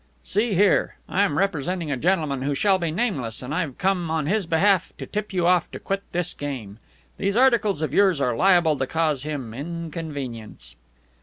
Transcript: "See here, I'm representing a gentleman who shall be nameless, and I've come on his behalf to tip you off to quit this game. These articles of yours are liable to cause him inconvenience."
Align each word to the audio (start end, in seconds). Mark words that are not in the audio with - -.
"See 0.23 0.55
here, 0.55 0.95
I'm 1.07 1.37
representing 1.37 1.91
a 1.91 1.95
gentleman 1.95 2.41
who 2.41 2.55
shall 2.55 2.79
be 2.79 2.89
nameless, 2.89 3.43
and 3.43 3.53
I've 3.53 3.77
come 3.77 4.09
on 4.09 4.25
his 4.25 4.47
behalf 4.47 4.91
to 4.97 5.05
tip 5.05 5.31
you 5.31 5.45
off 5.45 5.69
to 5.73 5.79
quit 5.79 6.01
this 6.11 6.33
game. 6.33 6.79
These 7.17 7.37
articles 7.37 7.83
of 7.83 7.93
yours 7.93 8.19
are 8.19 8.35
liable 8.35 8.75
to 8.79 8.87
cause 8.87 9.21
him 9.21 9.53
inconvenience." 9.53 10.75